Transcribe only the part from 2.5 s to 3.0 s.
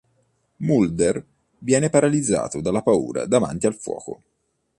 dalla